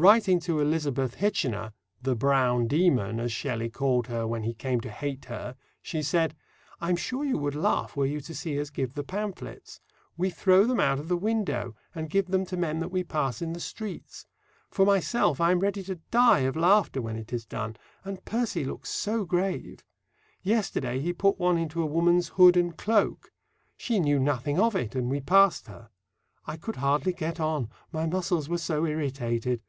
[0.00, 4.88] Writing to Elizabeth Hitchener "the Brown Demon," as Shelley called her when he came to
[4.92, 6.36] hate her she said:
[6.80, 9.80] I'm sure you would laugh were you to see us give the pamphlets.
[10.16, 13.42] We throw them out of the window, and give them to men that we pass
[13.42, 14.24] in the streets.
[14.70, 17.74] For myself, I am ready to die of laughter when it is done,
[18.04, 19.84] and Percy looks so grave.
[20.44, 23.32] Yesterday he put one into a woman's hood and cloak.
[23.76, 25.90] She knew nothing of it, and we passed her.
[26.46, 29.60] I could hardly get on: my muscles were so irritated.